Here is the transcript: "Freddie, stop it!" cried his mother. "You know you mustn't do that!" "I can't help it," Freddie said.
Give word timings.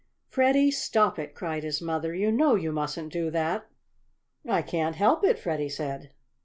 "Freddie, 0.29 0.71
stop 0.71 1.19
it!" 1.19 1.35
cried 1.35 1.61
his 1.61 1.79
mother. 1.79 2.15
"You 2.15 2.31
know 2.31 2.55
you 2.55 2.71
mustn't 2.71 3.13
do 3.13 3.29
that!" 3.29 3.67
"I 4.49 4.63
can't 4.63 4.95
help 4.95 5.23
it," 5.23 5.37
Freddie 5.37 5.69
said. 5.69 6.09